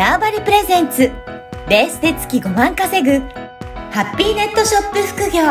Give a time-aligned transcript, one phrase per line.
[0.00, 1.12] ターバリプレゼンツ
[1.68, 3.18] ベースで月5万稼ぐ
[3.90, 5.42] ハッピーネットショップ副業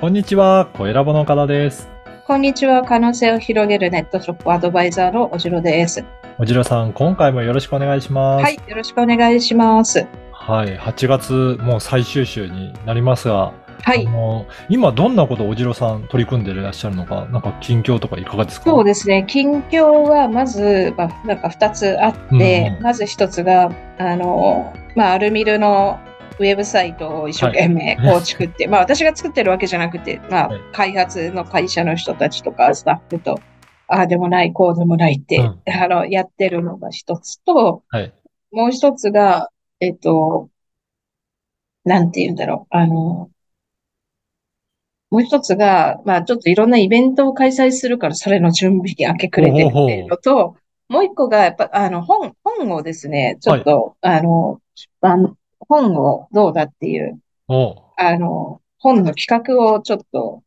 [0.00, 1.88] こんにちは、小ラボの方です。
[2.26, 2.82] こんにちは。
[2.82, 6.04] 可能性を広げるネットショップアドバイザーのおじろです。
[6.40, 8.42] おじろさん、今回もよろしくお願いします。
[8.42, 8.56] はい。
[8.66, 10.04] よろしくお願いします。
[10.32, 10.76] はい。
[10.76, 14.06] 8月、もう最終週になりますが、はい。
[14.06, 18.70] あの今どんなことをおじろさん取り組んでいらっしゃるのか、なんか近況とかいかがですか？
[18.70, 19.24] そうですね。
[19.28, 25.98] 近況はまず、まあ、なんか2つあって、うんまず1つが、あの、まあ、アルミルの
[26.38, 33.40] ウェブサイトを一生懸命はいこう作って、まあ私が作ってるわけじゃなくて、まあはい開発の会社の人たちとかスタッフと、
[33.88, 38.12] ああでもない、こうでもないって、うんあの、やってるのが一つと、はい。
[38.52, 39.48] もう一つが、
[39.80, 40.48] えっと、
[41.84, 42.76] なんて言うんだろう。
[42.76, 43.30] あの、
[45.10, 50.56] もう一つが、まあちょっといろんなイベントを開催するから、それの準備に明け暮れてるっていうのと、
[50.88, 60.42] もう一個が、やっぱ、あの、本、本をですね、ちょっと、あの、出版、本をどうだっていう、おあの、本の企画をちょっと、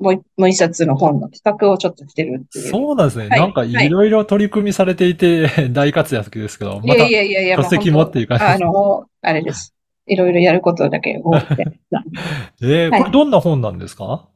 [0.00, 2.70] もう一、もう一冊の本の企画をちょっとしてるっていう。
[2.70, 3.28] そうなんですね。
[3.28, 9.74] はいなんかいろいろ取り組みされていて、 大活躍ですけど、またいやいやいや、書籍もっていう感じあの、あれです。
[10.06, 11.64] いろいろやることだけ多くて。
[12.62, 14.28] えーはいこれどんな本なんですか？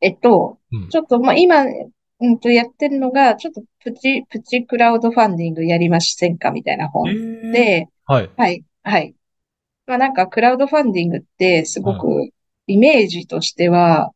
[0.00, 8.30] えっと、うんちょっと、まあ、今、うんと、やってるのが、ちょっとプチ、プチクラウドファンディングやりませんかみたいなえ本ーで、はい。
[8.36, 9.14] はい、はい。
[9.86, 12.30] まあ、なんか、クラウドファンディングって、すごく、
[12.66, 14.12] イメージとしては、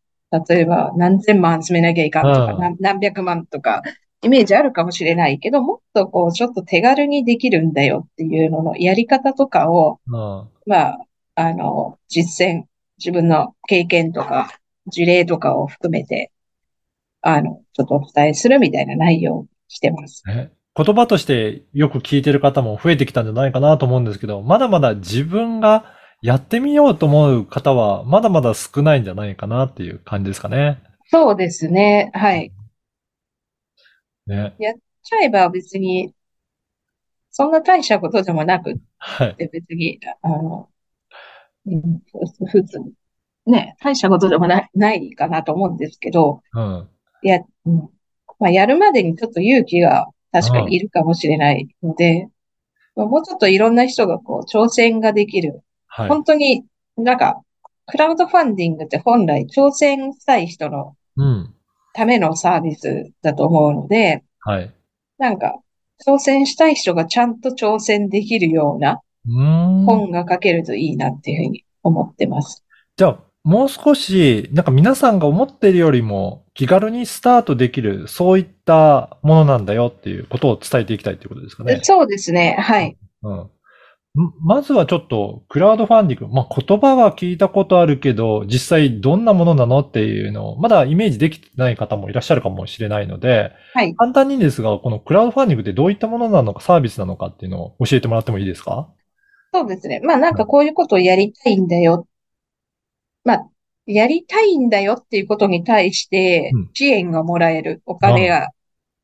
[0.49, 3.83] 例えば、何千万集めなきゃいかんとか、何百万とか、
[4.23, 12.65] イメージあるかもしれないけど、もっとこう、ちょっと手軽にできるんだよっていうののやり方とかを、うんまあ、あの、実践、
[12.99, 14.51] 自分の経験とか、
[14.87, 16.33] 事例とかを含めて、
[17.21, 20.23] あの、ちょっとお伝えするみたいな内容をしてます。
[20.27, 25.87] ね言葉としてよく聞いてる方も増えてきたんじゃないかなと思うんですけど、まだまだ自分が
[26.21, 30.83] やってみようと思う方は、まだまだ少ないんじゃないかなっていう感じですかね。
[31.07, 32.11] そうですね。
[32.13, 32.53] はい。
[34.27, 34.55] ね。
[35.03, 36.13] ちゃえば別に、
[37.31, 39.37] そんな大したことでもなくっはい。
[39.37, 40.69] て別に、あの、
[41.67, 42.03] うん、
[42.51, 42.79] 普通、
[43.47, 46.89] ね、大したことでもない、ないかなと思うんですけど、うん。
[47.23, 47.91] いや、うん、
[48.39, 52.29] まあ、やるまでにちょっと勇気が確かにいるかもしれないので、
[52.97, 55.63] まあもうちょっといろんな人がこう挑戦ができる。
[55.87, 56.09] はい。
[56.09, 56.65] 本当に
[56.97, 57.43] なんか、
[57.87, 61.56] クラウドファンディングって本来挑戦したい人のうん。
[61.97, 64.71] ためのサービスだと思うので、はい。
[65.19, 65.59] なんか、
[66.07, 69.01] 挑戦したい人がちゃんと挑戦できるような。
[69.25, 72.65] 本が書けるといいなっていうふうに思ってます。
[72.97, 81.81] じゃあ、もう少し、なんか皆さんが思っているよりも気軽にスタートできる、そういったものなんだよっていうことを伝えていきたいということですかね。
[81.83, 82.57] そうですね。
[82.59, 82.97] はい。
[83.23, 83.51] うん。
[84.23, 86.35] んまずはちょっと、クラウドファンディング。
[86.35, 93.95] まあ、言葉は聞いたことあるけど、実際どんなものなのっていうのを、まだイメージできてない方もいらっしゃるかもしれないので、はい。
[93.95, 98.89] 簡単にですが、このクラウドファンディングってどういったものなのか、サービスなのかっていうのを教えてもらってもいいですか？
[99.53, 100.01] そうですね。
[100.03, 102.07] まあなんかこういうことをやりたいんだよ。
[103.25, 103.49] まあ、
[103.87, 108.49] やりたいんだよっていうことに対してうん支援がもらえる、お金が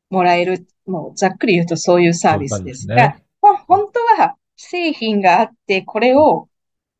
[0.09, 3.85] もらえる、もうざっくり言うとそういうサービスですが、ほん本
[4.17, 6.47] 当は製品があってこれを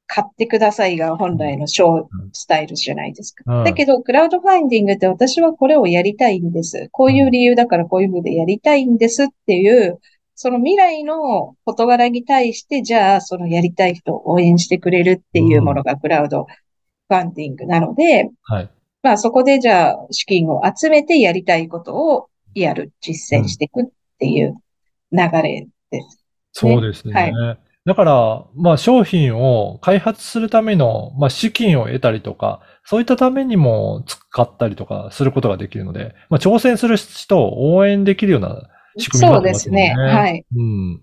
[0.07, 3.43] 買ってくださいが本来のショースタイルじゃないですか。
[3.47, 6.89] うんだけど、クラウドファンディングって私はこれをやりたいんです。
[6.91, 9.99] こういう理由だからこういうふうでやりたいんですっていう、
[10.35, 18.69] その未来の事柄に対して、じゃあ、そのやりたい人を応援してくれるっていうものがクラウドファンディングなので、はい。
[19.01, 23.85] まあそこでじゃあ資金を集めてやりたいことをやる、実践していくっ
[24.17, 24.55] ていう
[25.11, 26.22] 流れです。
[26.53, 27.31] そうですね。
[27.31, 39.93] はだから、まあ商品を開発するための、まあ資金を得たりとか、そういったためにも使ったりとかすることができるので、まあ挑戦する人を応援できるような仕組みになってますよね。
[39.95, 40.45] そうですねはい。
[40.55, 40.91] うん。
[40.93, 41.01] うん。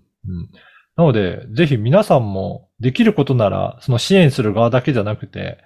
[0.97, 5.59] なので、ぜひ皆さんもできることなら、その支援する側だけじゃなくて、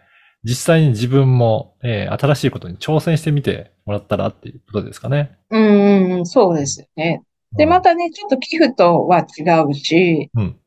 [0.43, 5.39] 実際に自分も、えー新しいことに挑戦してみてもらったらっていうことですかね。
[5.51, 7.23] うんうん、そうですよね。
[7.57, 10.59] で、うんまたね、ちょっと寄付とは違うし、うん。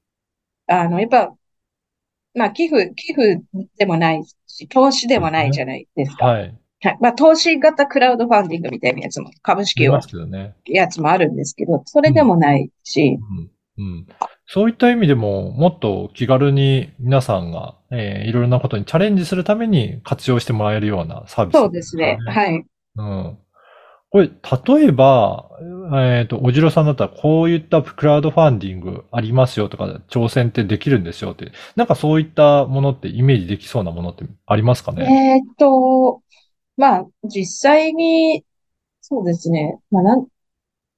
[0.68, 1.34] あの、やっぱ、
[2.34, 3.42] まあ、寄付、寄付
[3.78, 6.25] でもないし、投資でもないじゃないですか。
[6.25, 6.56] はい。
[6.81, 6.98] はい。
[7.01, 10.00] まあ、投資型クラウドファンディングみたいなやつも、株式を。
[10.66, 14.07] やつもあるんですけど、それでもないし、うんうん。
[14.48, 22.18] そういった意味でも、もっと気軽に皆さんが、えーいろいろなことにチャレンジするために活用してもらえるようなサービス、そうですね。
[22.28, 22.66] はい。
[22.95, 23.38] うん。
[24.09, 25.50] これ、例えば、
[25.94, 35.42] えっ、と、おじろさんだったら、こういったクラウドファンディングありますよとか、挑戦ってできるんですよって、なんかそういったものってイメージできそうなものってありますかね？
[35.44, 36.21] えーっと、
[36.77, 38.45] まあ、実際に、
[39.01, 39.77] そうですね。
[39.92, 40.25] まあ、なん、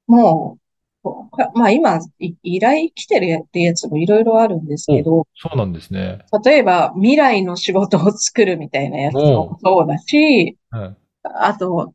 [0.07, 0.59] もう、
[1.01, 6.19] こまあ今、い依頼来てるやってやつもいろいろあるんですけど、そうなんですね。
[6.43, 10.97] 例えば未来の仕事を作るみたいなやつもそうだし、うん。
[11.23, 11.93] あと、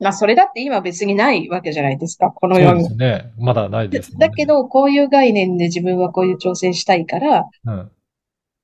[0.00, 2.88] まあそれだって今別にないわけじゃないですか、このそうで世に。
[2.88, 3.32] すね。
[3.38, 4.18] まだないですね。
[4.18, 7.90] だけど、こういう概念で自分はこういう挑戦したいから、うん。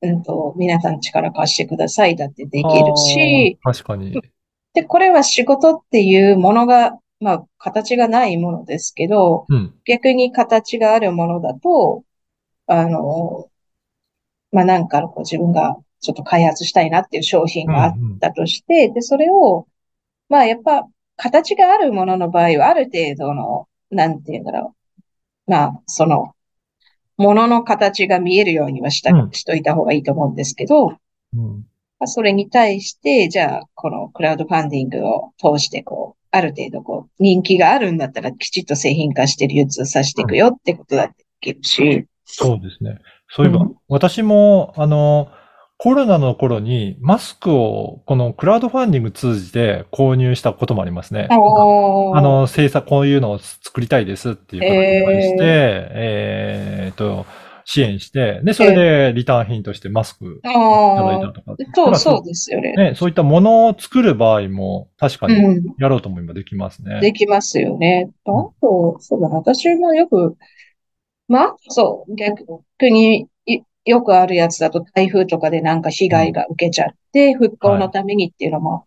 [0.02, 4.18] うんと、皆さん力貸してくださいだってできるし、確かに。
[4.72, 9.74] で、これは仕事っていうものが、まあ、形がないものですけど、うん。
[9.84, 12.02] 逆に形があるものだと、
[12.66, 13.48] あの、
[14.52, 19.66] まあ、なんかこう自分がちょっと開発したいなっていう商品があったとして、で、それを、
[20.28, 20.88] まあ、やっぱ、
[21.20, 24.74] 形があるものの場合は、ある程度の、なんていうんだろ
[25.46, 25.50] う。
[25.50, 26.34] まあ、その、
[27.18, 30.96] ものの形が見えるようにはした、うんしといた方がいいと思うんですけど、
[31.36, 31.66] うん。
[31.98, 42.98] まあ、それに対して、じゃあ、このクラウドファンディングを通して、こう、ある程度、こう、人気があるんだったら、きちっと製品化して流通させていくよってことだってできるし、そうですね。
[43.28, 45.28] そういえば、うん私も、あの、
[45.82, 51.26] コロナの頃にマスクをこのクラウドファンディング通じて購入したこともありますね。
[51.30, 51.36] あ
[52.20, 57.24] の、制作、こういうのを作りたいですっていうことに対して、えーっと、
[57.64, 60.50] 支援して、で、それでリターン品としてマスクいた
[61.02, 61.54] だいたとか。
[61.74, 62.74] そう、だそうかですよね。
[62.74, 67.00] らね、そういったものを作る場合も確かにうん、やろうと思えばできますね。
[67.00, 68.10] できますよね。
[68.26, 70.36] あうんと、そうだな、私もよく、
[71.26, 72.44] まあ、そう、逆
[72.90, 73.26] にい
[73.84, 78.86] よくあるやつだと台風とかでなんか被害が受けちゃって、復興のためにっていうのも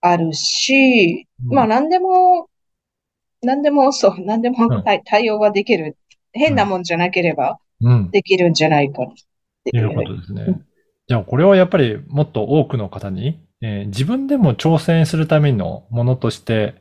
[0.00, 2.48] あるし、うんまあ、なんでも、
[3.42, 5.96] なんでも、そう、なんでもうん対対応はできる。
[6.32, 8.10] 変なもんじゃなければうん。
[8.10, 9.06] できるんじゃないかっ
[9.64, 10.60] てということですね。
[11.08, 16.74] じゃあ、これはやっぱりもっと多くの方に、えー自分でも挑戦するためのものとして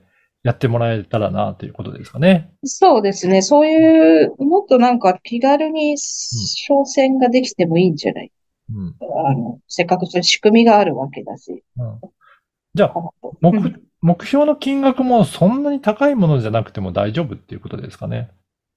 [0.46, 2.52] やってもらえたらなということですかね。
[2.64, 3.42] そうですね。
[3.42, 8.32] そういう、もっとなんか気軽に挑戦ができてもいいんじゃない？
[8.72, 8.96] うん。
[9.26, 11.64] あの、せっかくそういう仕組みがあるわけだし。
[11.78, 12.00] うん
[12.76, 12.94] じゃあ、
[13.24, 18.32] う目ん、目標の金額もそんなに高いものじゃなくても大丈夫っていうことですかね。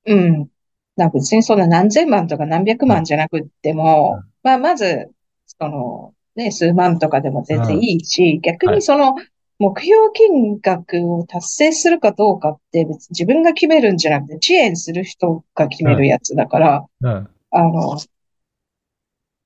[0.06, 0.48] うん。
[0.96, 5.10] なんか別にそんな何千万とか何百万じゃなくっても、まあ、まず、
[5.46, 9.16] その、ね、数万とかでも全然いいし、逆はいにその、
[9.58, 17.28] 目標金額を達成するかどうかって別に自分が決めるんじゃなくて、支援する人が決めるやつだから、うん。
[17.50, 17.98] あの、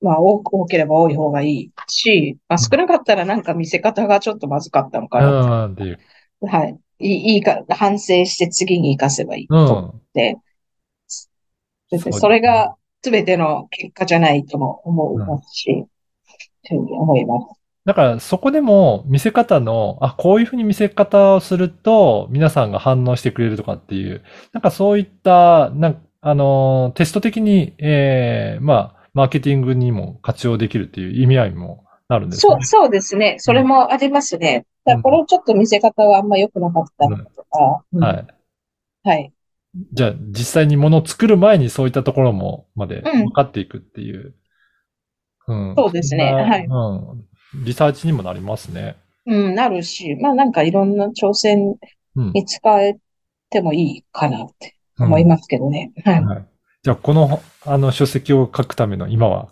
[0.01, 5.65] まあ、多多ければ多い方がいいし、まあ、少なかったらなんか見せ方がちょっとまずかったのかな。
[5.65, 5.73] うん。
[5.73, 5.99] っていう。
[6.41, 6.77] はい。
[6.99, 9.67] いい、か、反省して次に活かせばいいとうん。
[9.67, 10.37] 思って、
[11.89, 15.85] 別にそれが全ての結果じゃないとも思いますし、
[16.67, 17.62] というふうに思います。
[17.85, 32.63] だからそこでも見せ方の、あ、こういうふうに見せ方をすると皆さんが反応してくれるとかっていう、なんかそういった、なんあの、テスト的に、えー、まあ、マーケティングにも活用できるっていう意味合いもあるんですねそう、。
[32.63, 33.35] そうですね。
[33.39, 34.65] それもありますね。
[34.85, 38.27] だからこれちょっと見せ方はあんま良くなかったのとか、うんはい。
[39.03, 39.33] はい。
[39.91, 44.33] じゃあ実際に物を作る前にそういったところもまでうん分かっていくっていう。
[45.47, 45.73] うん。
[45.75, 47.22] そうですねんなはいうん。
[47.55, 48.95] リサーチにもなりますね。
[49.25, 51.75] うん、なるし、まあなんかいろんな挑戦
[52.15, 52.31] うん。
[52.31, 52.97] に使え
[53.49, 55.91] てもいいかなって思いますけどね。
[56.05, 56.23] はい。
[56.23, 56.45] はい。
[56.83, 59.49] じゃあ、この、あの、書籍を書くための今は、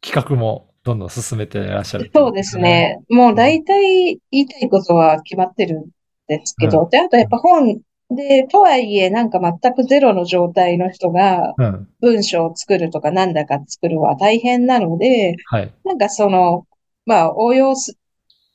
[0.00, 2.10] 企画もどんどん進めていらっしゃる。
[2.14, 2.58] そうです。
[2.58, 3.00] ね。
[3.10, 5.84] もう大体言いたいことは決まってるん
[6.28, 11.88] ですけど、で、あとやっぱ本で、とはいえなんか全くゼロの状態の人がうん。
[12.00, 15.72] 文章を作るとかなんだか作るは大変なので、はい。
[15.84, 16.64] なんかその、
[17.08, 17.96] まあ応用す、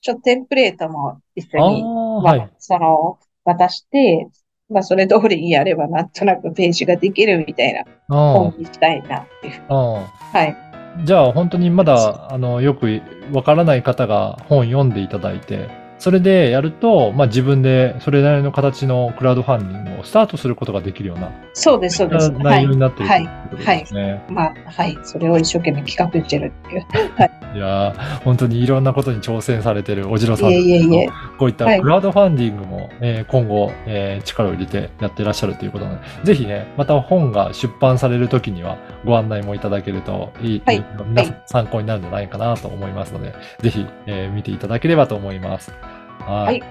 [0.02, 1.88] ちょっとテンプレートも一緒に、あ
[2.20, 2.54] あ、まあはい。
[2.60, 4.28] その、渡して、
[4.70, 9.64] まあそれ通りにやればなんとなくページができるみたいなあ本にしたいなっていう。
[9.68, 10.56] はい。
[11.00, 11.04] あ。
[11.04, 13.02] じゃあ、本当にまだ、あの、よく
[13.34, 15.68] わからない方が本読んでいただいて、
[16.04, 22.30] それでやると、まあ自分でそれなりの形のクラウドファンディングをスタートすることができるような、そうです、そうです。
[22.30, 22.70] はい内容。
[22.72, 24.22] になっているとはいいうことですね。
[24.28, 25.00] まあ、はい。
[25.04, 26.86] それを一生懸命企画してるっていう。
[27.16, 27.32] はい。
[27.56, 31.10] いやー本当にいろんなことに挑戦されてるおじろさんいえいえいえ。
[31.40, 45.72] こういったはいクラウドファンディングも、えー今後、えー力を入れてやってらっしゃるということなので、ぜひね、また本が出版されるときにはご案内もいただけるといい、はい皆さん参考になるんじゃないかなと思いますので、ぜひ、えー見ていただければと思います。
[46.20, 46.64] はいはい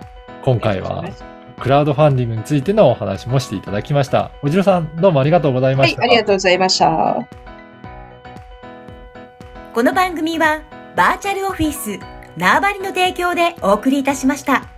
[0.45, 1.05] 今回は
[1.61, 4.33] クラウドファンディングについてのお話もしていただきました。
[4.43, 6.03] おじろさん、どうもありがとうございまはい、した。
[6.03, 7.29] ありがとうございました。
[9.73, 10.63] この番組は
[10.97, 12.01] バーチャルオフィス
[12.37, 14.72] 縄張りの提供でお送りいたしました。